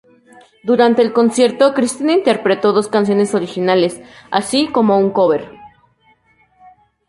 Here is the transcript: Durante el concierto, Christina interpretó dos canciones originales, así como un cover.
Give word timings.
Durante 0.63 1.03
el 1.03 1.13
concierto, 1.13 1.75
Christina 1.75 2.13
interpretó 2.13 2.73
dos 2.73 2.87
canciones 2.87 3.35
originales, 3.35 4.01
así 4.31 4.67
como 4.67 4.97
un 4.97 5.11
cover. 5.11 5.51